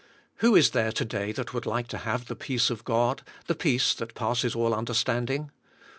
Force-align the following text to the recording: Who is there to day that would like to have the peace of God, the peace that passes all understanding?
Who 0.37 0.55
is 0.55 0.71
there 0.71 0.91
to 0.91 1.05
day 1.05 1.31
that 1.33 1.53
would 1.53 1.67
like 1.67 1.87
to 1.89 1.99
have 1.99 2.25
the 2.25 2.35
peace 2.35 2.71
of 2.71 2.83
God, 2.83 3.21
the 3.45 3.53
peace 3.53 3.93
that 3.93 4.15
passes 4.15 4.55
all 4.55 4.73
understanding? 4.73 5.51